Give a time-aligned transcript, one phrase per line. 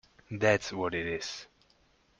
[0.31, 1.45] That’s what it is!